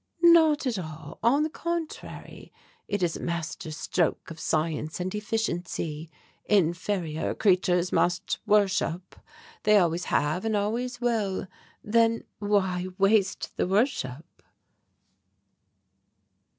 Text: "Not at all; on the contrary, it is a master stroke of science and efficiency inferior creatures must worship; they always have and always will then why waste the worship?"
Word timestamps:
"Not 0.23 0.65
at 0.65 0.79
all; 0.79 1.19
on 1.21 1.43
the 1.43 1.49
contrary, 1.51 2.51
it 2.87 3.03
is 3.03 3.15
a 3.15 3.19
master 3.21 3.69
stroke 3.69 4.31
of 4.31 4.39
science 4.39 4.99
and 4.99 5.13
efficiency 5.13 6.09
inferior 6.45 7.35
creatures 7.35 7.91
must 7.91 8.39
worship; 8.47 9.13
they 9.61 9.77
always 9.77 10.05
have 10.05 10.43
and 10.43 10.55
always 10.55 11.01
will 11.01 11.45
then 11.83 12.23
why 12.39 12.87
waste 12.97 13.55
the 13.57 13.67
worship?" 13.67 14.41